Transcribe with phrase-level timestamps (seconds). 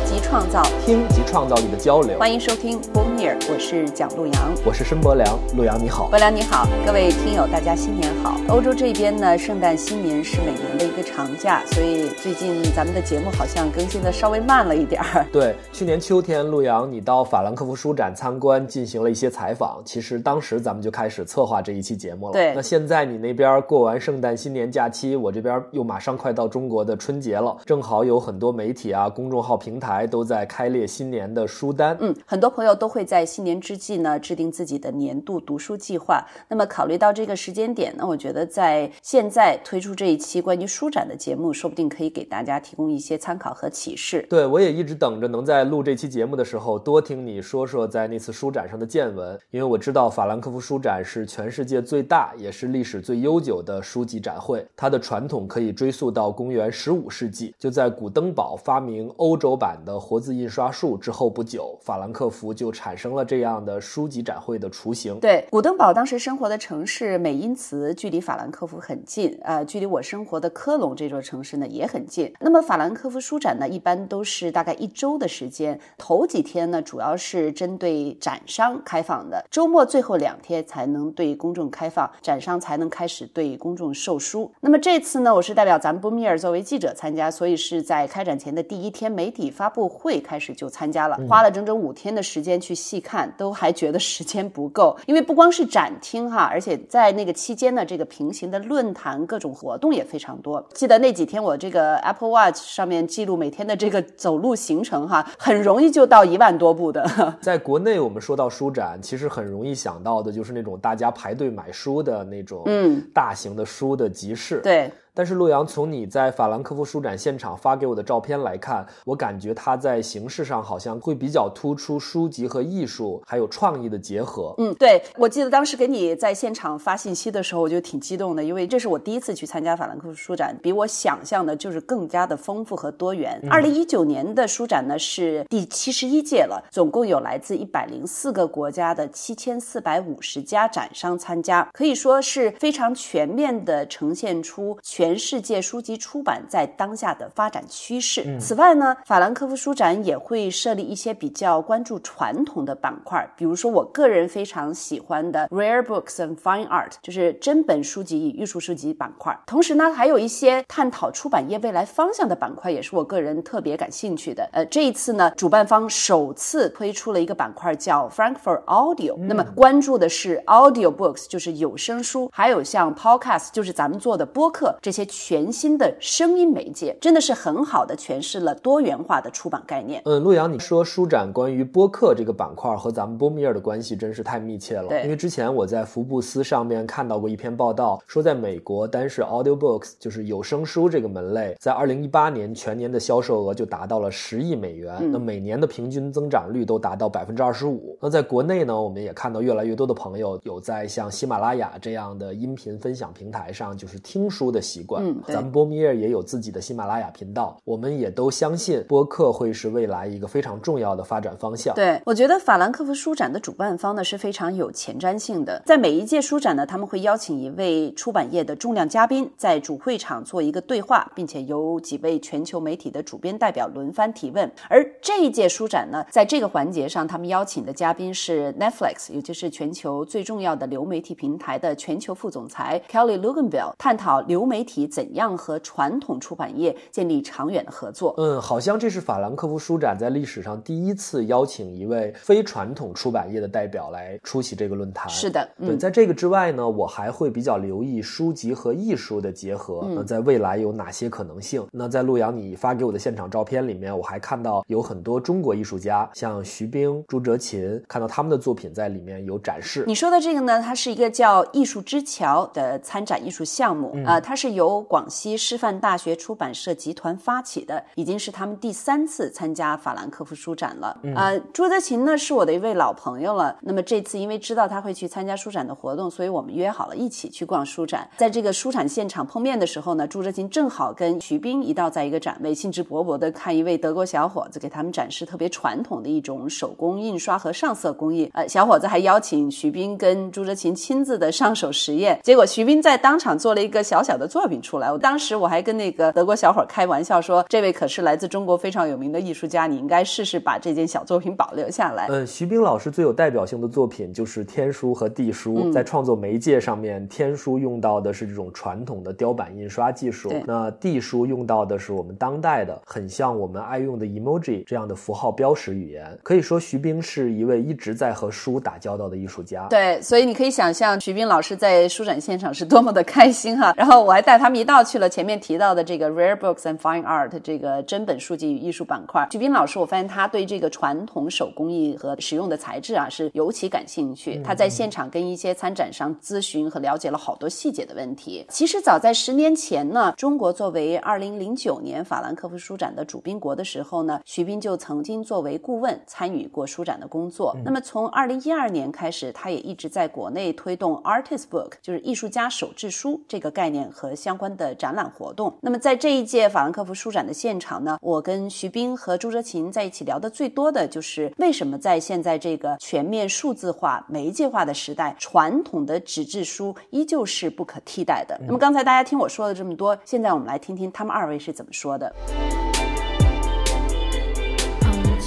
[0.00, 2.18] 说即创造，听及创造力的交流。
[2.18, 5.38] 欢迎收听 Boom Here，我是蒋路阳，我是申博良。
[5.54, 8.40] 陆阳你好，博良你好，各位听友大家新年好。
[8.48, 15.26] 欧洲这边呢，圣诞新年是每年的一个长假，所以最近咱们的节目好像更新的稍微慢了一点儿。
[15.32, 19.82] 对，去年秋天，陆阳你到法兰克福书展参观，进行了一些采访。
[19.84, 22.32] 其实当时咱们就开始策划这一期节目了。
[22.32, 31.96] 对，那现在你那边过完圣诞新年假期，我这边又马上快到中国的春节了，正好有很多媒体啊、公众号平台都在开列新年的书单。
[32.00, 36.24] 嗯，很多朋友都会在新年之际呢制定自己的年度读书计划。
[36.48, 44.26] 那么考虑到这个时间点呢，我觉得在现在推出这一期关于书展的节目，说不定可以给大家提供一些参考和启示。
[44.28, 65.18] 对，我也一直等着能在录这期节目的时候多听你说说在那次书展上的见闻，因为我知道法兰克福书展是全世界最大也是历史最悠久的书籍展会，它的传统可以追溯到公元十五世纪，就在古登堡发明欧洲版的活字印刷术之后不久，法兰克福就产生了这样的书籍展会的雏形。
[65.20, 72.32] 对，古登堡当时生活的城市美因茨距离法兰克福很近，呃，距离我生活的科隆这座城市呢也很近。
[72.40, 84.52] 那么法兰克福书展呢，一般都是大概一周的时间，头几天呢主要是针对展商开放的，周末最后两天才能对公众开放，展商才能开始对公众售书。
[84.60, 100.62] 那么这次呢，我是代表咱们波米尔作为记者参加，所以是在开展前的第一天媒体发布会开始就参加了，花了整整五天的时间去细看，都还觉得时间不够，因为不光是展厅哈，而且在那个期间呢，这个平行的论坛各种活动也非常多。
[100.74, 107.08] 记得那几天我这个 Apple Watch 上面记录每天的这个走路行程哈，很容易就到一万多步的。
[107.40, 114.60] 在国内，我们说到书展，其实很容易想到的就是那种大家排队买书的那种，嗯，大型的书的集市。
[114.62, 114.90] 对。
[115.20, 124.54] 但是陆阳，从你在法兰克福书展现场发给我的照片来看，我感觉它在形式上好像会比较突出书籍和艺术还有创意的结合。
[124.56, 133.38] 嗯，对，我记得当时给你在现场发信息的时候，我就挺激动的，因为这是我第一次去参加法兰克福书展，比我想象的就是更加的丰富和多元。
[133.50, 148.38] 二零一九年的书展呢是第七十一届了，总共有来自一百零四个国家的七千四百五十家展商参加，可以说是非常全面的呈现出全世界书籍出版在当下的发展趋势。
[148.40, 159.38] 此外呢，法兰克福书展也会设立一些比较关注传统的板块，比如说我个人非常喜欢的 Rare Books and Fine Art，就是珍本书籍与艺术书籍板块。
[159.46, 164.48] 同时呢，还有一些探讨出版业未来方向的板块，也是我个人特别感兴趣的。
[164.52, 174.99] 呃，这一次呢，主办方首次推出了一个板块叫 Frankfurt Audio，那么关注的是 Audio Books，就是有声书，还有像 Podcast，就是咱们做的播客这些。
[175.06, 180.02] 全新的声音媒介，真的是很好的诠释了多元化的出版概念。
[180.04, 184.88] 嗯，陆阳，你说书展关于播客这个板块和咱们波米尔的关系真是太密切了。
[184.88, 197.96] 对，因为之前我在福布斯上面看到过一篇报道，说在美国，单是 audio books 就是有声书这个门类，在二零一八年全年的销售额就达到了十亿美元，那每年的平均增长率都达到百分之二十五。
[198.00, 205.04] 那在国内呢，我们也看到越来越多的朋友有在像喜马拉雅这样的音频分享平台上，就是听书的习惯。
[205.04, 211.74] 嗯，咱们波米尔也有自己的喜马拉雅频道，我们也都相信播客会是未来一个非常重要的发展方向。
[211.74, 224.50] 对，我觉得法兰克福书展的主办方呢是非常有前瞻性的，在每一届书展呢，他们会邀请一位出版业的重量嘉宾在主会场做一个对话，并且由几位全球媒体的主编代表轮番提问。
[224.68, 238.14] 而这一届书展呢，在这个环节上，他们邀请的嘉宾是 Netflix，也就是全球最重要的流媒体平台的全球副总裁 Kelly Luganville，探讨流媒体怎样和传统出版业建立长远的合作。
[238.18, 245.08] 嗯，好像这是法兰克福书展在历史上第一次邀请一位非传统出版业的代表来出席这个论坛。
[245.08, 249.86] 是的，对，在这个之外呢，我还会比较留意书籍和艺术的结合。
[249.94, 251.66] 那在未来有哪些可能性？
[251.72, 259.84] 那在陆阳你发给我的现场照片里面，我还看到有很多中国艺术家，像徐冰、朱哲琴，看到他们的作品在里面有展示。
[259.86, 270.98] 你说的这个呢，它是一个叫“艺术之桥”的参展艺术项目啊、它是由广西师范大学出版社集团发起的，已经是他们第三次参加法兰克福书展了。
[271.14, 273.56] 呃，朱德琴呢是我的一位老朋友了。
[273.60, 278.10] 那么这次因为知道他会去参加书展的活动，所以我们约好了一起去逛书展。
[278.16, 288.30] 在这个书展现场碰面的时候呢，朱泽琴正好跟徐冰一道在一个展位，兴致勃勃的看一位德国小伙子给他他们展示特别传统的一种手工印刷和上色工艺。
[288.32, 294.92] 呃，小伙子还邀请徐斌跟朱泽琴亲自的上手实验，结果徐斌在当场做了一个小小的作品出来。
[294.92, 302.08] 我当时我还跟那个德国小伙开玩笑说，这位可是来自中国非常有名的艺术家，你应该试试把这件小作品保留下来。
[302.08, 316.18] 嗯，徐冰老师最有代表性的作品就是天书和地书，在创作媒介上面，天书用到的是这种传统的雕版印刷技术，那地书用到的是我们当代的，很像我们爱用的 emoji 这样的符号标识语言。
[316.22, 319.66] 可以说，徐冰是一位一直在和书打交道的艺术家。
[319.68, 323.72] 对，所以你可以想象徐冰老师在书展现场是多么的开心哈。
[323.76, 329.28] 然后我还带他们一道去了前面提到的这个 Rare Books and Fine Art 这个珍本书籍与艺术板块。
[329.30, 334.40] 徐斌老师，我发现他对这个传统手工艺和使用的材质啊是尤其感兴趣。
[334.42, 338.46] 他在现场跟一些参展商咨询和了解了好多细节的问题。
[338.48, 347.54] 其实早在十年前呢，中国作为二零零九年法兰克福书展的主宾国的时候呢，徐斌就曾经作为顾问参与过书展的工作。
[347.62, 355.52] 那么从二零一二年开始，他也一直在国内推动 Artist Book，就是艺术家手制书这个概念和相关的展览活动。
[355.60, 368.38] 那么在这一届法兰克福书展的现场呢，我跟徐斌和朱哲琴在一起聊的最多的就是为什么在现在这个全面数字化、媒介化的时代，传统的纸质书依旧是不可替代的。
[368.46, 372.14] 那么刚才大家听我说了这么多，现在我们来听听他们二位是怎么说的。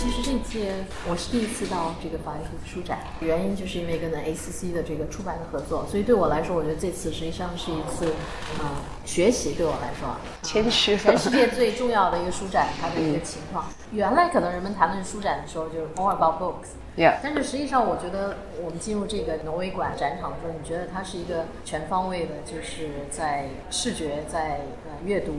[0.04, 0.74] 其实这届
[1.10, 8.08] 我是第一次到这个法兰克福书展，原因就是因为跟 ACC 的这个出版的合作，所以对我来说，我觉得这次实际上是一次
[8.60, 9.54] 啊学习。
[9.54, 10.14] 对我来说，
[10.44, 13.64] 全世界最重要的一个书展，它的一个情况。
[13.94, 16.76] 原来可能人们谈论书展的时候，就是 all about books。
[17.24, 25.34] 但是实际上，我觉得我们进入这个挪威馆展场的时候，你觉得它是一个全方位的，就是在视觉、在呃阅读，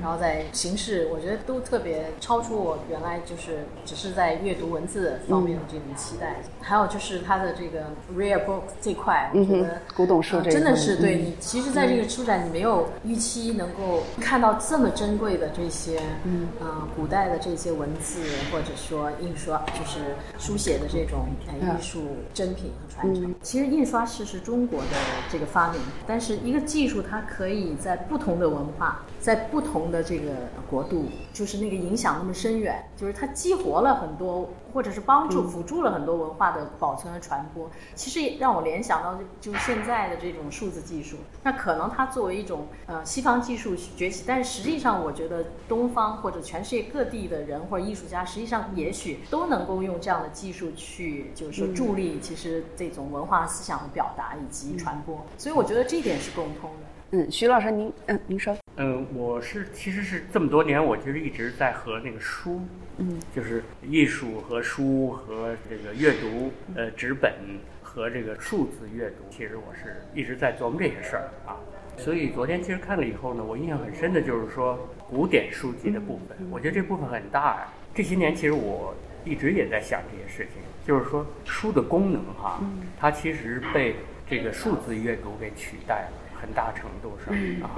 [0.00, 6.36] 然后在形式，我觉得都特别超出我原来就是只是在阅读文字方面的这种期待。
[6.62, 7.84] 还有就是它的这个
[8.16, 11.36] rare book 这块，我觉得古董书真的是对你。
[11.38, 16.48] 其实，在这个书展，你没有预期能够看到这么珍贵的这些，嗯，
[16.96, 20.86] 古代的这些文字，或者说印刷，就是书写的。
[20.88, 24.96] 这种艺术珍品和传承，其实印刷是是中国的
[25.28, 30.30] 这个发明，但是一个技术它可以在不同的文化，在不同的这个
[30.68, 37.68] 国度，就是那个影响那么深远，就是它激活了很多，或者是帮助辅助了很多文化的保存和传播。
[37.94, 50.66] 其实也让我联想到就就现在的这种数字技术，那可能它作为一种呃西方技术崛起，但是实际上我觉得东方或者全世界各地的人或者艺术家，实际上也许都能够用这样的技术。
[50.76, 56.85] 去就是说助力，其实这种文化思想的表达以及传播，所以我觉得这一点是共通的。
[57.12, 58.56] 嗯，徐老师，您嗯，您说。
[58.78, 62.60] 嗯，我是其实是这么多年，我其实一直在和那个书，
[62.98, 67.32] 嗯，就是艺术和书和这个阅读，呃，纸本
[67.80, 71.56] 和这个数字阅读，其实我是一直在琢磨这些事儿啊。
[71.96, 74.76] 所以昨天其实看了以后呢，我印象很深的就是说
[75.08, 77.68] 古典书籍的部分，我觉得这部分很大呀。
[77.94, 78.94] 这些年其实我。
[79.28, 82.62] 一直也在想这些事情，就是说书的功能哈，
[82.96, 83.96] 它其实被
[84.30, 87.70] 这个数字阅读给取代了，很大程度上啊。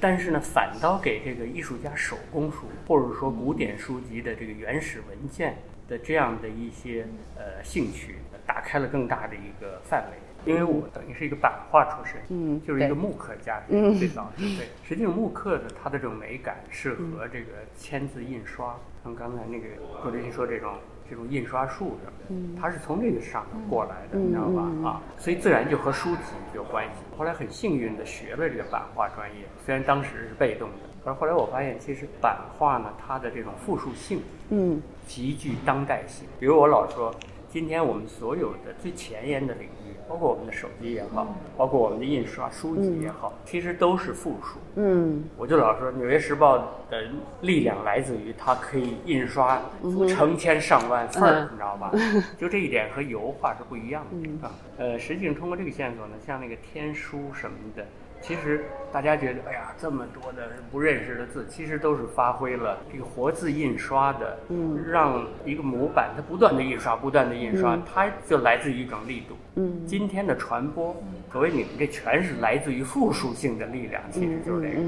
[0.00, 5.56] 但是呢，反倒给这个艺术家手工书或者说古典书籍的这个原始文件
[5.88, 10.18] 的这样的一些呃兴趣，打开了更大的一个范围。
[10.44, 14.68] 因为我等于是一个版画出身，嗯，就是一个木刻家，嗯，最早是 对。
[14.86, 18.78] 实际上木刻的它的这种美感是和这个签字印刷。
[19.02, 19.66] 像刚才那个
[20.00, 20.74] 郭志新说这种
[21.08, 24.62] 这种印刷术什么的，它是从这个上头过来的，你知道吧？
[24.88, 26.22] 啊，所以自然就和书籍
[26.54, 27.02] 有关系。
[27.16, 30.74] 后来很幸运的学了这个版画专业，虽然当时是被动的，
[31.04, 36.26] 可是后来我发现其实版画呢，它的这种复数性，嗯，极具当代性。
[36.38, 37.14] 比如我老说，
[37.48, 39.68] 今天我们所有的最前沿的领域。
[40.08, 44.58] 包括我们的手机也好，包括我们的印刷书籍也好，其实都是复数。
[44.76, 46.58] 嗯，我就老说《纽约时报》
[46.90, 47.02] 的
[47.42, 49.60] 力量来自于它可以印刷
[50.08, 51.92] 成千上万份儿，你知道吧？
[52.38, 54.50] 就这一点和油画是不一样的啊。
[54.78, 57.86] 呃，实际上通过这个线索呢，像那个天书什么的。
[58.20, 69.36] 其实大家觉得，哎呀，这么多的不认识的字，其实都是发挥了这个活字印刷的，嗯，让一个模板它不断的印刷，不断的印刷，它就来自于一种力度。
[69.54, 70.96] 嗯，今天的传播，
[71.32, 74.82] 所谓你们这全是来自于复数性的力量，其实就是这个。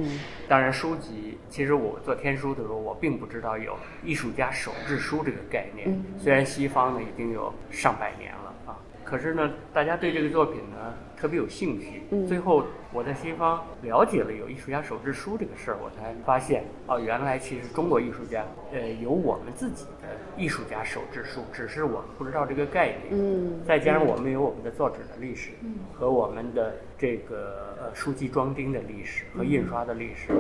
[0.49, 6.03] 当然，书籍，其实我做天书的时候，我并不知道有艺术家手制书这个概念。
[6.19, 8.77] 虽然西方呢已经有上百年了啊。
[9.05, 12.03] 可是呢，大家对这个作品呢特别有兴趣。
[12.27, 23.09] 最后我在西方了解了有艺术家手制书这个事儿，我才发现哦，原来其实中国艺术家呃有我们自己的艺术家手制书，只是我们不知道这个概念。
[23.11, 25.51] 嗯，再加上我们有我们的作者的历史，
[25.93, 30.33] 和我们的这个呃书籍装订的历史和印刷的历史。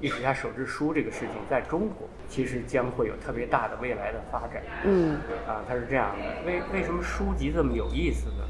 [0.00, 4.60] 艺术家手制书这个事情，在中国其实将会有特别大的未来的发展。
[4.84, 5.14] 嗯，
[5.46, 6.42] 啊，它是这样的。
[6.44, 8.42] 为为什么书籍这么有意思呢？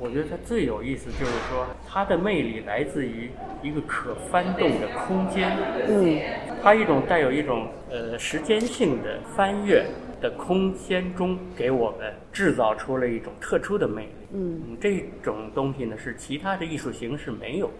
[0.00, 3.30] 我觉得它最有意思就是说，它的魅力来自于
[3.62, 5.50] 一个可翻动的空间。
[5.88, 6.20] 嗯，
[6.62, 9.84] 它一种带有一种呃时间性的翻阅
[10.20, 14.08] 的空间中，给我们制造出了一种特殊的魅力。
[14.34, 17.70] 嗯，这种东西呢，是其他的艺术形式没有。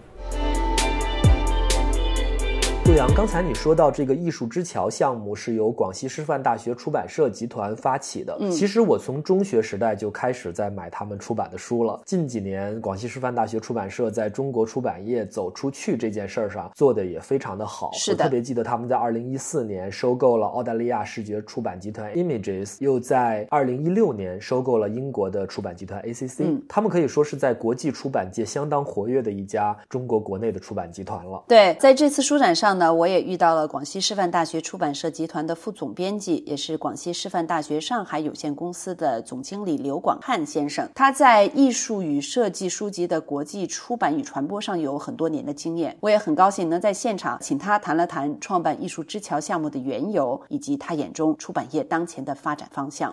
[2.88, 8.34] 陆阳，刚才你说到这个艺术之桥项目是由广西师范大学出版社集团发起的。
[8.40, 12.00] 嗯，其实我从中学时代就开始在买他们出版的书了。
[12.06, 17.90] 近几年，广西师范大学出版社在中国出版业走出去这件事儿上做的也非常的好。
[17.92, 26.36] 是的，我特别记得他们在二零一四年收购了澳大利亚视觉出版集团 Images，又在二零一六年收购了英国的出版集团 ACC。
[26.38, 31.44] 嗯，他们可以说是在国际出版界相当活跃的一家中国国内的出版集团了。
[31.46, 32.77] 对，在这次书展上。
[32.78, 40.88] 那我也遇到了广西师范大学出版社集团的副总编辑，也是广西师范大学上海有限公司的总经理刘广汉先生。
[40.94, 45.96] 他在艺术与设计书籍的国际出版与传播上有很多年的经验。
[45.98, 53.12] 我也很高兴能在现场请他谈了谈创办艺术之桥项目的缘由，以及他眼中出版业当前的发展方向。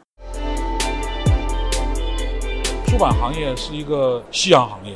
[2.85, 4.95] 出版行业是一个夕阳行业。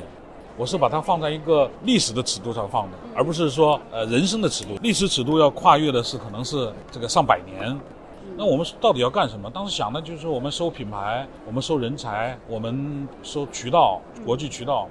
[0.60, 4.78] 我是把它放在一个历史的尺度上放的，而不是说呃人生的尺度。
[4.82, 7.80] 历史尺度要跨越的是可能是这个上百年。
[8.36, 9.50] 那我们到底要干什么？
[9.50, 14.90] 当时想的就是说，我们收品牌，我们收人才，我们收渠道，国际渠道，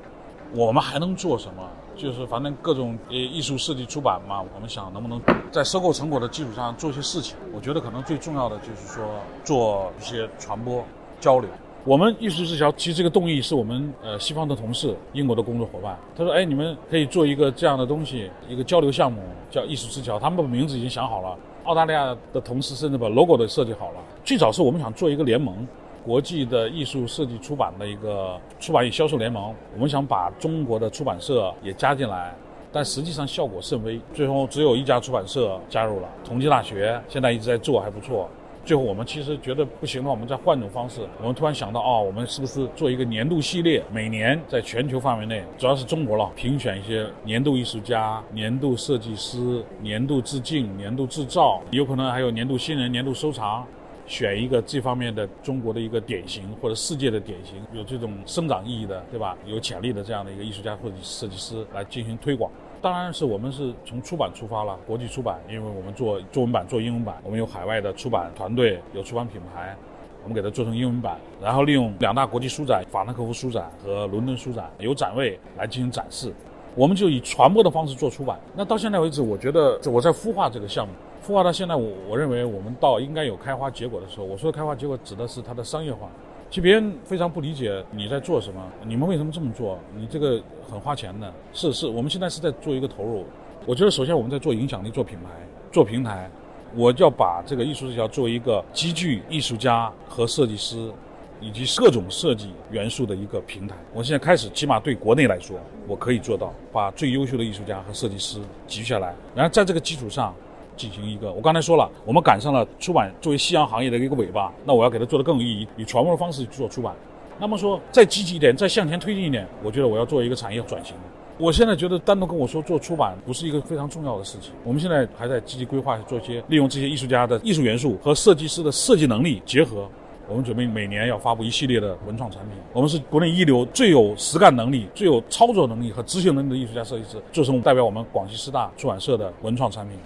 [0.54, 1.62] 我们还能做什么？
[1.94, 5.20] 就是反正各种呃艺术设计出版嘛，我们想能不能
[5.52, 7.36] 在收购成果的基础上做一些事情。
[7.54, 9.04] 我觉得可能最重要的就是说
[9.44, 10.82] 做一些传播
[11.20, 11.50] 交流。
[11.88, 15.98] 我们艺术之桥其实这个动议是我们呃西方的同事，英国的工作伙伴。
[16.14, 20.18] 他说：“哎，你们可以做一个这样的东西，一个交流项目，叫艺术之桥。
[20.18, 21.34] 他们把名字已经想好了。
[21.64, 24.00] 澳大利亚的同事甚至把 logo 都设计好了。
[24.22, 25.66] 最早是我们想做一个联盟，
[26.04, 29.54] 国际的艺术设计出版的一个出版与销售联盟。
[29.72, 32.34] 我们想把中国的出版社也加进来，
[32.70, 33.98] 但实际上效果甚微。
[34.12, 38.28] 最后只有一家出版社加入了，同济大学现在一直在做，还不错。”
[38.68, 41.00] 最后，我们其实觉得不行的话，我们再换种方式。
[41.22, 43.82] 我们突然想到，哦，我们是不是做一个年度系列？
[43.90, 53.66] 每年在全球范围内，主要是中国了，评选一些年度艺术家、年度设计师、年度致敬、年度制造，有可能还有年度新人、年度收藏，
[54.06, 59.34] 选一个这方面的中国的一个典型或者世界的典型，有这种生长意义的，对吧？
[59.46, 62.52] 有潜力的这样的一个艺术家或者设计师来进行推广。
[62.80, 69.74] 当然是我们是从出版出发了，国际出版，因为我们做中文版、做英文版，我们有海外的出版团队，有出版品牌，
[70.22, 76.32] 我们给它做成英文版，然后利用两大国际书展——法兰克福书展和伦敦书展，有展位来进行展示。
[76.74, 78.38] 我们就以传播的方式做出版。
[78.54, 80.92] 那到现在为止，我觉得我在孵化这个项目，
[81.26, 84.26] 孵化到现在，我我认为我们到应该有开花结果的时候。
[84.26, 86.08] 我说的开花结果指的是它的商业化。
[86.50, 89.78] 其实别人非常不理解你在做什么，你们为什么这么做？
[89.94, 90.40] 你这个
[90.70, 91.30] 很花钱的。
[91.52, 93.26] 是是，我们现在是在做一个投入。
[93.66, 95.28] 我觉得首先我们在做影响力、做品牌、
[95.70, 96.30] 做平台。
[96.74, 100.90] 我要把这个艺术这条作为一个积聚艺术家和设计师，
[101.38, 103.76] 以及各种设计元素的一个平台。
[103.92, 110.34] 我现在开始，起码对国内来说，我可以做到把最优秀的艺术家和设计师集下来，然后在这个基础上。
[110.78, 116.94] 进行一个，我刚才说了，我们赶上了出版作为夕阳行业的一个尾巴，那我要给它做得更有意义，以传播的方式去做出版。
[117.40, 120.94] 那么说再积极一点，再向前推进一点，我觉得我要做一个产业转型。
[121.36, 129.88] 我现在觉得单独跟我说做出版不是一个非常重要的事情，我们现在还在积极规划做一些利用这些艺术家的艺术元素和设计师的设计能力结合，
[130.28, 132.58] 我们准备每年要发布一系列的文创产品。
[132.72, 139.96] 我们是国内一流、最有实干能力、最有操作能力和执行能力的艺术家设计师，做成代表我们广西师大出版社的文创产品。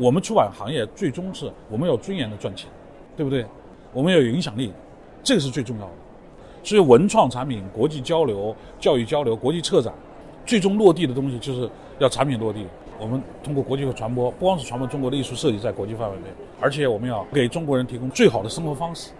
[0.00, 2.70] 我们出版行业最终是我们有尊严的赚钱，
[3.14, 3.44] 对不对？
[3.92, 4.72] 我们要有影响力，
[5.22, 5.92] 这个是最重要的。
[6.62, 9.92] 所以文创产品、国际交流、教育交流、国际策展，
[10.46, 12.66] 最终落地的东西就是要产品落地。
[12.98, 16.28] 我们通过国际的传播，不光是传播中国的艺术设计在国际范围内，
[16.58, 19.10] 而且我们要给中国人提供最好的生活方式。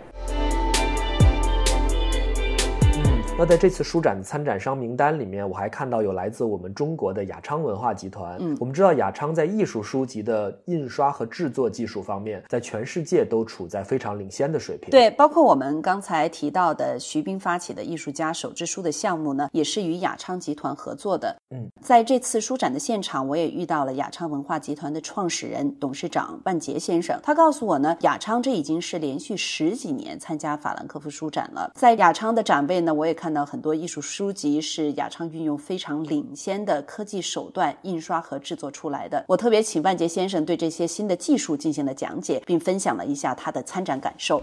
[3.40, 8.37] 那在这次书展的参展商名单里面，我还看到有来自我们中国的雅昌文化集团。
[8.38, 14.90] 嗯，我们知道雅昌在艺术书籍的印刷和制作技术方面，在全世界都处在非常领先的水平。
[14.90, 21.35] 对，包括我们刚才提到的徐冰发起的艺术家手制书的项目呢，也是与雅昌集团合作的。
[21.49, 27.18] 嗯，在这次书展的现场，我也遇到了雅昌文化集团的创始人、董事长万杰先生。
[27.23, 31.73] 他告诉我呢，雅昌这已经是连续十几年参加法兰克福书展了。
[31.75, 39.25] 在雅昌的展位呢，我也看到很多艺术书籍是雅昌运用非常领先的科技手段印刷和制作出来的。
[39.28, 44.42] 我特别请万杰先生对这些新的技术进行了讲解，并分享了一下他的参展感受。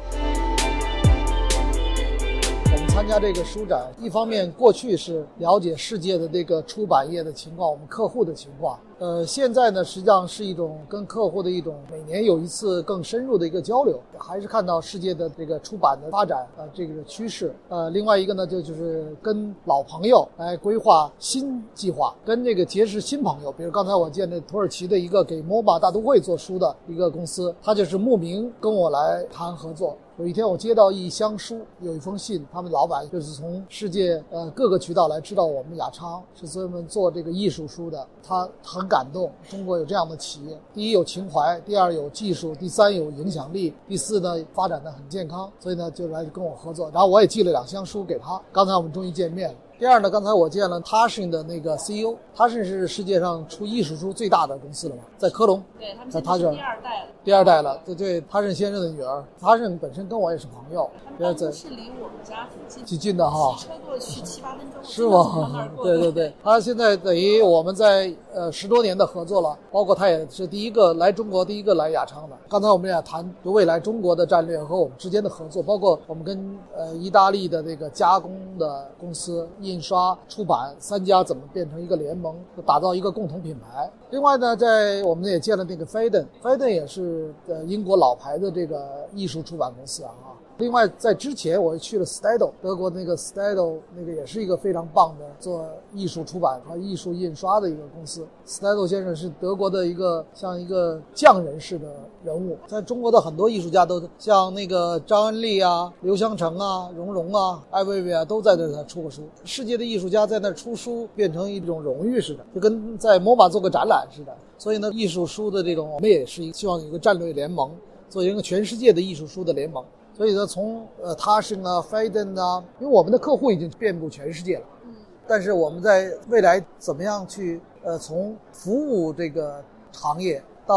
[2.70, 8.79] 我们参加这个书展，一方面过去是了解世界的这个出版业的情况，我们客户的情况。
[9.00, 17.54] 呃，现在呢，实际上是一种跟客户的一种每年有一次更深入的一个交流，还是看到世界的这个出版的发展啊这个趋势。
[17.70, 23.51] 呃，另外一个呢，就就是跟老朋友来规划新计划，跟这个结识新朋友。
[23.51, 29.96] 比如刚才我见的土耳其的一个给 MOBA 大都会做书的一个公司，他就是慕名跟我来谈合作。
[30.18, 49.56] 有一天我接到一箱书，有一封信，他们老板就是从世界呃各个渠道来知道我们雅昌是专门做这个艺术书的，他很感动，中国有这样的企业，第一有情怀，第二有技术，第三有影响力，第四呢发展的很健康，所以呢就来跟我合作，然后我也寄了两箱书给他，刚才我们终于见面了。
[49.79, 57.12] 第二呢，刚才我见了 Tashin 的那个 CEO，他是是世界上出艺术书最大的公司了嘛，在科隆，对他们在他这儿第二代了。
[57.24, 60.89] 第二代了，对对，他是先生的女儿，他是本身跟我也是朋友，
[61.20, 63.56] 他在们是离我们家挺近，挺近的哈。
[63.56, 65.70] 骑车过去七八分钟，是吗？
[65.84, 72.38] 对对对，他现在等于我们在呃十多年的合作了，包括他也是第一个来中国，第一个来雅昌的。
[72.48, 83.89] 刚才我们也谈就未来中国的战略和我们之间的合作，包括我们跟呃意大利的那个加工的公司、印刷、出版三家怎么变成一个联盟，打造一个共同品牌。
[84.12, 90.12] 另外呢，在我们也见了那个 Faden，Faden 也是呃英国老牌的这个艺术出版公司啊。
[90.60, 98.26] 另外，在之前我去了 Staedel，德国那个 Staedel 那个也是一个非常棒的做艺术出版和艺术印刷的一个公司。
[98.48, 101.88] Staedel 先生是德国的一个像一个匠人式的
[102.24, 109.22] 人物，在中国的很多艺术家都像那个张恩利啊、刘香成啊、荣荣啊、艾薇薇啊都在那儿出过书。
[109.43, 114.36] 世界的艺术家在那儿出书，变成一种荣誉似的，就跟在 MoMA 做个展览似的。
[114.58, 117.70] 所以呢，艺术书的这种，我们也是希望有一个战略联盟，
[118.10, 119.86] 做一个全世界的艺术书的联盟。
[120.17, 124.95] 所以呢，从呃 Tashin 啊、Faden 啊，因为我们的客户已经遍布全世界了，嗯，
[125.27, 130.75] 但是我们在未来怎么样去呃从服务这个行业到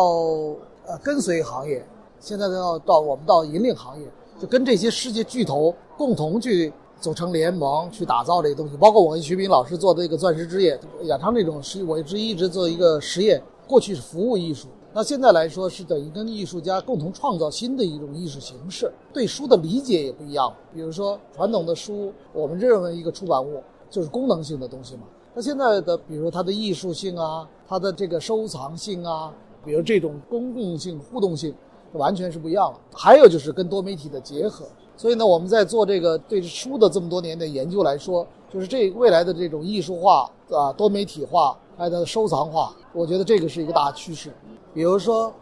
[0.86, 1.82] 呃跟随行业，
[2.18, 4.06] 现在要到我们到引领行业，
[4.38, 8.76] 就跟这些世界巨头共同去组成联盟，去打造这些东西。
[8.76, 14.66] 包括我跟徐斌老师做的这个钻石之夜，亚昌这种是我一直一直做一个实验，过去是服务艺术。
[14.92, 20.52] 那现在来说是等于跟艺术家共同创造新的一种艺术形式，对书的理解也不一样。
[20.74, 25.02] 比如说传统的书，我们认为一个出版物就是功能性的东西嘛。
[25.32, 29.32] 那现在的，比如它的艺术性啊，它的这个收藏性啊，
[29.64, 31.54] 比如这种公共性、互动性，
[31.92, 32.80] 完全是不一样了。
[32.92, 34.66] 还有就是跟多媒体的结合。
[34.96, 44.30] 所以呢，我们在做这个对书的这么多年的研究来说，就是这未来的这种艺术化啊、多媒体化，还有它的收藏化，我觉得这个是一个大趋势。
[44.74, 45.32] 比如说，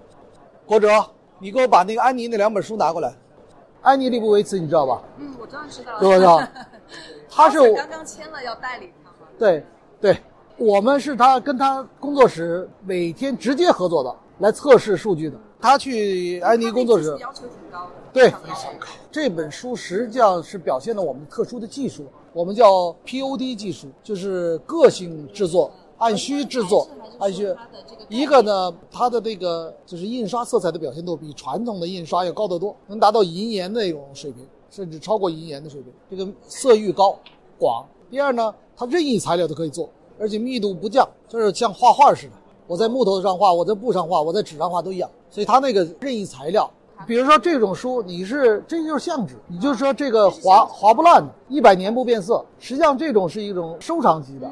[0.64, 1.04] 国哲，
[1.40, 3.12] 你给我把那个安妮那两本书拿过来。
[3.82, 5.02] 安妮利布维茨，你知道吧？
[5.16, 5.98] 嗯，我当然知道。
[5.98, 6.40] 知不知道？
[7.28, 9.26] 他是我刚刚签了要代理他吗？
[9.36, 9.66] 对
[10.00, 10.16] 对，
[10.56, 15.36] 我们是他跟他工作室每天直接合作的，来测试数据的。
[15.60, 17.90] 他去安妮工作室，要求挺高的。
[18.12, 27.54] 对，非常高这本书实际上是表现了我们特殊的技术，我们叫 POD 技术，就是个性制作、按需制作、按需。
[28.08, 35.92] 一个呢，它的这个就是印刷色彩的表现度比传统的印刷要高得多，能达到银盐那种水平，甚至超过银盐的水平。
[36.10, 37.18] 这个色域高、
[37.58, 37.84] 广。
[38.10, 42.32] 第二呢，它任意材料都可以做，而且密度不降，就是像画画似的。
[42.66, 45.10] 我在木头上画，我在布上画，我在纸上画都一样。
[45.28, 46.70] 所以它那个任意材料，
[47.06, 52.42] 比如说这种书，你是这就是相纸，你就说这个划划不烂的，一百年不变色。
[52.58, 54.50] 实际上这种是一种收藏级的。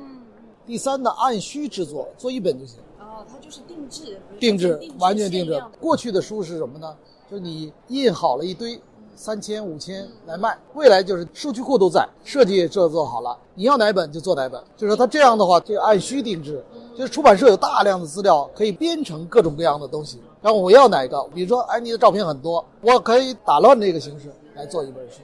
[0.66, 2.78] 第三呢，按需制作，做一本就行。
[2.98, 5.62] 哦，它就是定制，定制，完全定制。
[5.80, 6.94] 过去的书是什么呢？
[7.30, 8.80] 就是你印好了一堆，
[9.14, 10.58] 三千、五千来卖。
[10.74, 14.60] 未来就是数据库都在，设计也做做好了，你要哪本就做哪本。
[14.76, 16.62] 就是说它这样的话，就按需定制。
[16.96, 20.18] 就是出版社有大量的资料，可以编成各种各样的东西。
[20.40, 25.20] 然后我要哪个，比如说安妮的照片很多，我可以打乱这个形式来做一本书。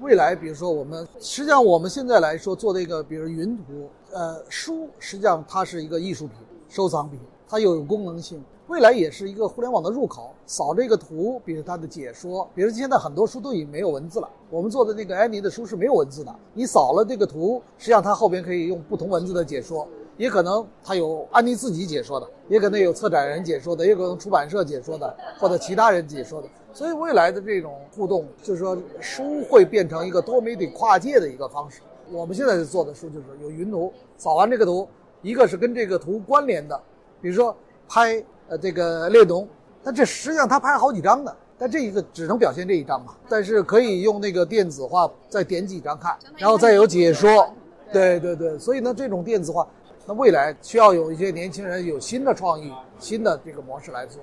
[0.00, 6.38] 未来，比如说我们实际上我们现在来说做这个，比如云图，呃，书实际上它是一个艺术品、
[6.70, 8.42] 收藏品，它又有功能性。
[8.66, 14.28] 未来也是一个互联网的入口，扫这个图，比如它的解说，比如现在很多书都已经没有文字了。
[14.48, 26.48] 我们做的那个安妮的书是没有文字的，你扫了这个图，实际上它后边可以用不同文字的解说，也可能它有安妮自己解说的，也可能有策展人解说的，也可能出版社解说的，或者其他人解说的。
[26.72, 31.82] 所以未来的这种互动，就是说书会变成一个多媒体跨界的一个方式。
[32.10, 34.88] 我们现在做的书就是有云图，扫完这个图，
[35.22, 36.80] 一个是跟这个图关联的，
[37.20, 37.56] 比如说
[37.88, 38.24] 拍。
[38.48, 39.44] 呃，这个列侬，
[39.82, 43.12] 但这实际上他拍好几张的，但这一个只能表现这一张嘛。
[43.28, 47.52] 但是可以用那个电子化，再点几张看，然后再有解说。
[47.92, 49.66] 对对对，所以呢，这种电子化，
[50.06, 54.22] 那未来需要有一些年轻人有新的创意、新的这个模式来做。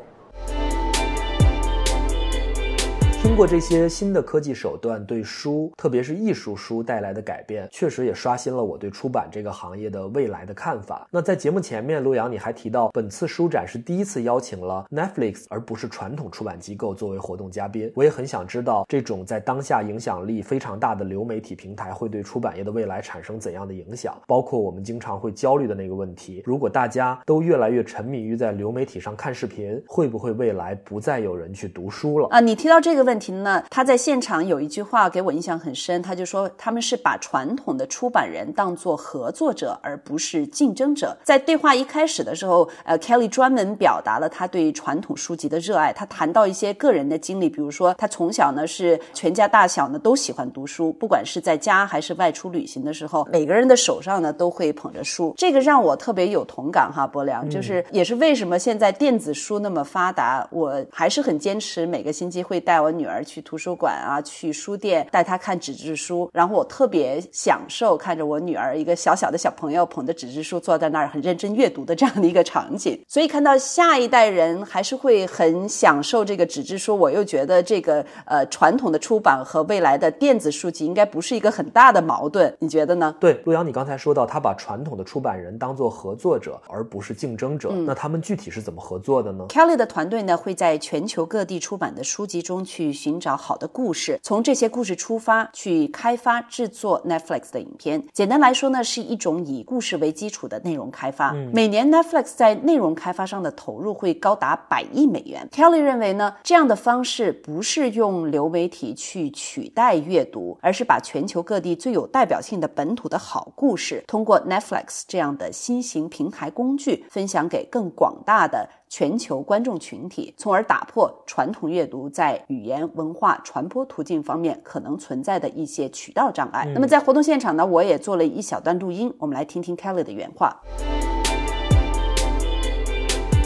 [3.23, 11.07] 通过这些新的科技手段对书，特别是艺术书带来的改变，确实也刷新了我对出版这个行业的未来的看法。
[11.09, 17.89] 那在节目前面，陆阳你还提到，本次书展是第一次邀请了 Netflix 而不是传统出版机构作为活动嘉宾。
[17.95, 24.13] 我也很想知道，这种在当下影响力非常大的流媒体平台会对出版业的未来产生怎样的影响？
[24.27, 32.27] 包括我们经常会焦虑的那个问题：如果大家都越来越沉迷于在流媒体上看视频，会不会未来不再有人去读书了？
[32.27, 33.12] 啊，你提到这个问题。
[33.13, 33.63] 问题呢？
[33.69, 41.15] 他在现场有一句话给我印象很深，他就说他们是把传统的出版人当做合作者，而不是竞争者。
[41.23, 45.93] 在对话一开始的时候，呃，Kelly 专门表达了他对传统书籍的热爱。
[45.93, 55.35] 他谈到一些个人的经历，比如说他从小呢是全家大小呢都喜欢读书，不管是在家还是外出旅行的时候，每个人的手上呢都会捧着书。
[55.37, 63.02] 这个让我特别有同感哈，博良，就是也是为什么现在电子书那么发达，我还是很坚持每个星期会带我女。
[63.03, 72.97] 女儿去图书馆啊，去书店带她看纸质书，然后我特别享受看着我女儿一个小小的小朋友捧着纸质书坐在那儿很认真阅读的这样的一个场景。
[73.09, 83.13] 所以看到下一代人还是会很享受这个纸质书，我又觉得这个呃传统的出版和未来的电子书籍应该不是一个很大的矛盾，你觉得呢？
[83.19, 92.92] 对，陆阳，你刚才说到他把传统的出版人当做合作者而不是竞争者，那他们具体是怎么合作的呢？Kelly 的团队呢会在全球各地出版的书籍中去。
[92.93, 98.01] 寻找好的故事，从这些故事出发去开发制作 Netflix 的影片。
[98.13, 101.33] 简单来说呢，是一种以故事为基础的内容开发。
[101.51, 105.49] 每年 Netflix 在内容开发上的投入会高达百亿美元。
[105.51, 118.69] Kelly 认为呢，这样的方式不是用流媒体去取代阅读，而是把全球各地最有代表性的本土的好故事，通过 Netflix 这样的新型平台工具，分享给更广大的。
[118.92, 126.64] 全球观众群体，从而打破传统阅读在语言文化传播途径方面可能存在的一些渠道障碍。
[126.74, 130.62] 那么在活动现场呢，我也做了一小段录音，我们来听听 Kelly 的原话。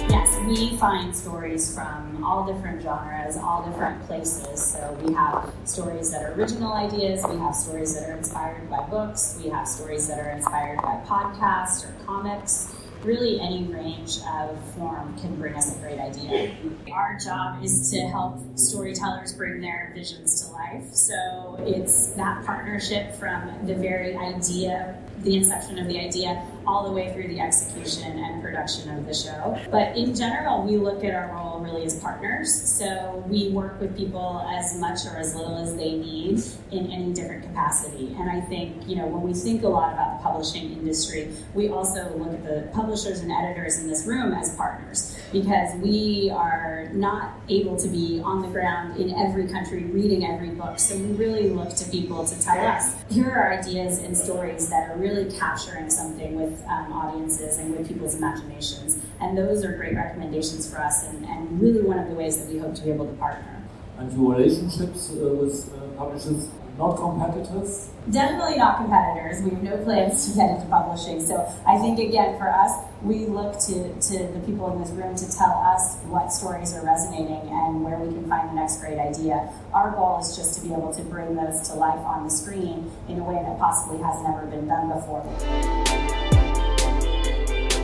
[0.08, 4.56] Yes, we find stories from all different genres, all different places.
[4.56, 8.84] So we have stories that are original ideas, we have stories that are inspired by
[8.90, 12.68] books, we have stories that are inspired by podcasts or comics.
[13.03, 16.55] really any range of form can bring us a great idea.
[16.91, 20.93] Our job is to help storytellers bring their visions to life.
[20.93, 26.91] So it's that partnership from the very idea, the inception of the idea, all the
[26.91, 29.57] way through the execution and production of the show.
[29.71, 32.53] But in general, we look at our role really as partners.
[32.53, 37.13] So we work with people as much or as little as they need in any
[37.13, 38.15] different capacity.
[38.19, 41.69] And I think, you know, when we think a lot about the publishing industry, we
[41.69, 46.89] also look at the publishers and editors in this room as partners because we are
[46.93, 50.79] not able to be on the ground in every country reading every book.
[50.79, 54.89] So we really look to people to tell us here are ideas and stories that
[54.89, 55.06] are really
[55.37, 58.99] capturing something with um, audiences and with people's imaginations.
[59.19, 62.51] And those are great recommendations for us and, and really one of the ways that
[62.51, 63.63] we hope to be able to partner.
[63.97, 67.89] And your relationships uh, with uh, publishers not competitors?
[68.09, 69.41] Definitely not competitors.
[69.41, 71.25] We have no plans to get into publishing.
[71.25, 75.15] So I think, again, for us, we look to, to the people in this room
[75.15, 78.99] to tell us what stories are resonating and where we can find the next great
[78.99, 79.53] idea.
[79.73, 82.91] Our goal is just to be able to bring those to life on the screen
[83.07, 86.26] in a way that possibly has never been done before.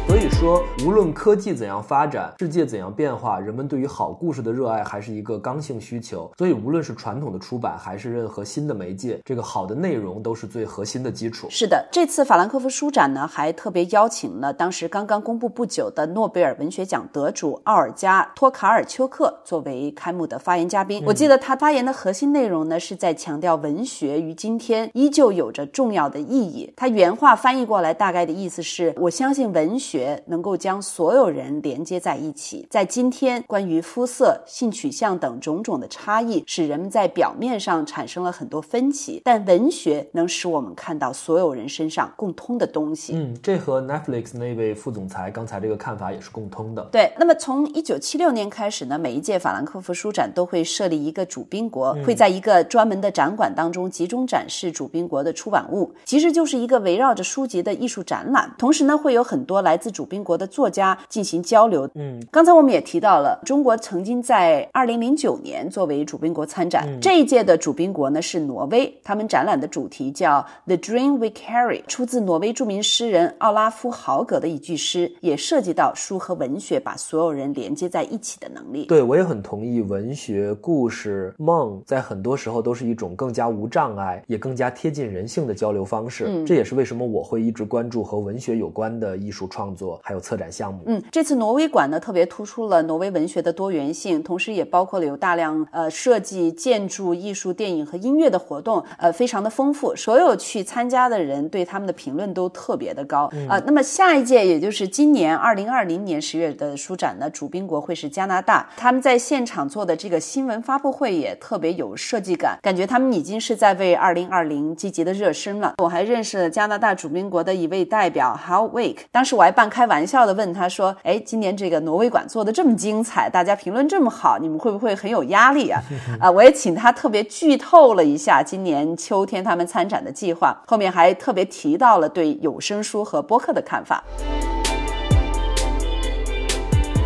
[0.05, 6.29] 所以说，无论科技怎样发展，世界怎样变化，人们对于好故事的热爱还是一个刚性需求。
[6.37, 11.47] 所以，无论是传统的出版，还是任何新的媒介，这个好的内容都是最核心的基础。
[11.49, 21.01] 是的，这次法兰克福书展呢，还特别邀请了当时刚刚公布不久的诺贝尔文学奖得主奥尔加·托卡尔丘克作为开幕的发言嘉宾。
[21.07, 26.71] 我记得他发言的核心内容呢，是在强调文学于今天依旧有着重要的意义。
[26.75, 29.92] 他原话翻译过来，大概的意思是：我相信文学。
[30.25, 32.67] 能够将所有人连接在一起。
[32.69, 43.13] 在今天，关于肤色、性取向等种种的差异，使人们在表面上产生了很多分歧，但文学能使我们看到所有人身上共通的东西。
[43.15, 46.83] 嗯，这和 Netflix 那位副总裁刚才这个看法也是共通的。
[46.91, 58.53] 对，那么从一九七六年开始呢，每一届法兰克福书展都会设立一个主宾国，会在一个专门的展馆当中集中展示主宾国的出版物，其实就是一个围绕着书籍的艺术展览。
[58.57, 61.89] 同时呢，会有很多来自主宾国的作家进行交流。
[61.95, 66.87] 嗯，刚才我们也提到了，中国曾经在二零零九年作为主宾国参展。
[67.01, 78.85] 这一届的主宾国呢是挪威，他们展览的主题叫 “The Dream We Carry”，出自挪威著名诗人奥拉夫·豪格的一句诗，也涉及到书和文学把所有人连接在一起的能力。
[78.85, 86.23] 对我也很同意，文学、故事、梦在很多时候都是一种更加无障碍，也更加贴近人性的交流方式。
[86.29, 90.81] 嗯这也是为什么我会一直关注和文学有关的艺术创作，还有策展项目。
[90.85, 99.95] 嗯，这次挪威馆呢特别突出了挪威文学的多元性，同时也包括了有大量呃设计、建筑、艺术、电影和音乐的活动，呃，非常的丰富。
[99.95, 115.75] 所有去参加的人对他们的评论都特别的高啊、那么下一届，也就是今年二零二零年十月的书展呢，主宾国会是加拿大，他们在现场做的这个新闻发布会也特别有设计感，感觉他们已经是在为二零二零积极的热身了。
[115.77, 125.81] 我还认识了加拿大主宾国的一位代表 How Wake，当时我还开玩笑的问他说：“哎，今年这个挪威馆做的这么精彩，大家评论这么好，你们会不会很有压力啊？”
[126.19, 134.03] 啊，我也请他特别剧透了一下今年秋天他们参展的计划，后面还特别提到了对有声书和播客的看法。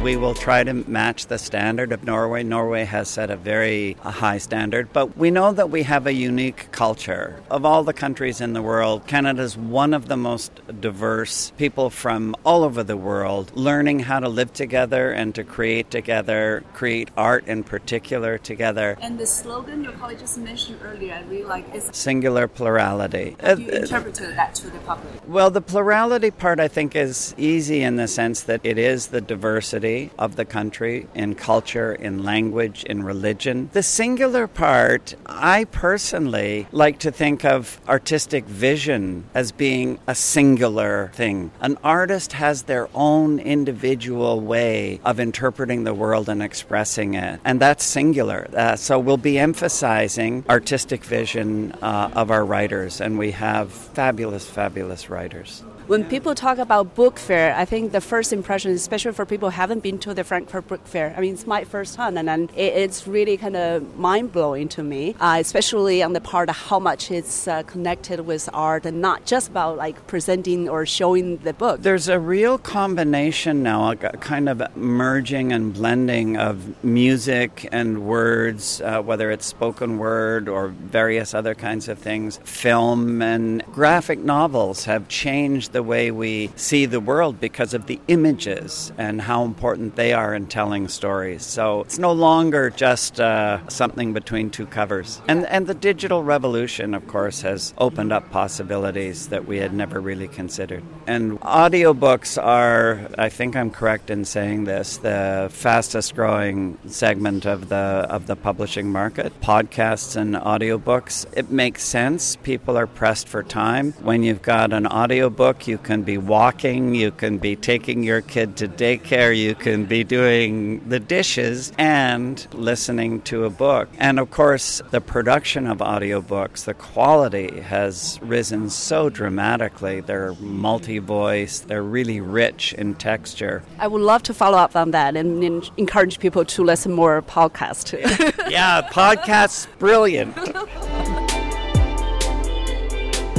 [0.04, 2.44] We will try to match the standard of Norway.
[2.44, 6.72] Norway has set a very high standard, but we know that we have a unique
[6.72, 7.42] culture.
[7.50, 11.90] Of all the countries in the world, Canada is one of the most diverse people
[11.90, 17.10] from all over the world learning how to live together and to create together, create
[17.18, 18.98] art in particular together.
[19.02, 23.36] And the slogan your colleague just mentioned earlier, I really like is Singular plurality.
[23.42, 25.12] how Uh, you interpreted that to the public.
[25.28, 29.22] Well, the plurality part I think is easy in the sense that it is the
[29.22, 29.87] diversity
[30.17, 33.69] of the country in culture, in language, in religion.
[33.73, 41.12] The singular part, I personally like to think of artistic vision as being a singular
[41.13, 41.52] thing.
[41.62, 47.60] An artist has their own individual way of interpreting the world and expressing it, and
[47.60, 48.47] that's singular.
[48.54, 54.50] Uh, so we'll be emphasizing artistic vision uh, of our writers, and we have fabulous,
[54.50, 55.63] fabulous writers.
[55.88, 59.56] When people talk about book fair, I think the first impression, especially for people who
[59.56, 62.50] haven't been to the Frankfurt Book Fair, I mean, it's my first time, and then
[62.58, 66.58] it, it's really kind of mind blowing to me, uh, especially on the part of
[66.58, 71.38] how much it's uh, connected with art and not just about like presenting or showing
[71.38, 71.82] the book.
[71.84, 78.82] There's a real combination now, a kind of merging and blending of music and words,
[78.82, 82.41] uh, whether it's spoken word or various other kinds of things.
[82.43, 88.00] Film and graphic novels have changed the way we see the world because of the
[88.08, 91.44] images and how important they are in telling stories.
[91.46, 95.22] So it's no longer just uh, something between two covers.
[95.28, 100.00] And, and the digital revolution, of course, has opened up possibilities that we had never
[100.00, 100.84] really considered.
[101.06, 107.70] And audiobooks are, I think I'm correct in saying this, the fastest growing segment of
[107.70, 109.32] the of the publishing market.
[109.42, 112.36] Podcasts and audiobooks, it makes sense.
[112.38, 113.92] People are pressed for time.
[114.02, 118.56] When you've got an audiobook, you can be walking, you can be taking your kid
[118.58, 123.89] to daycare, you can be doing the dishes and listening to a book.
[123.97, 130.01] And of course, the production of audiobooks, the quality has risen so dramatically.
[130.01, 133.63] They're multi-voice, they're really rich in texture.
[133.80, 137.21] I would love to follow up on that and, and encourage people to listen more
[137.21, 137.93] podcast.
[138.49, 140.36] yeah, podcasts brilliant.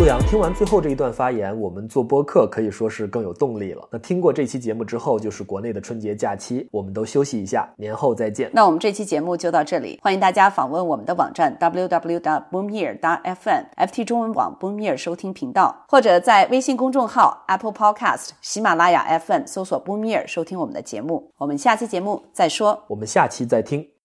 [0.09, 3.87] 陆阳，听完最后这一段发言，我们做播客可以说是更有动力了。
[3.93, 8.51] 那听过这期节目之后，就是国内的春节假期，我们都休息一下，年后再见。
[8.55, 21.31] 那我们这期节目就到这里，欢迎大家访问我们的网站 www.boomyear.fm，FT 中文网 Boomyear 收听频道，或者在微信公众号、Apple Podcast、喜马拉雅 FM 搜索 Boomyear 收听我们的节目。
[21.37, 22.85] 我们下期节目再说。
[22.89, 23.98] 我们下期再听。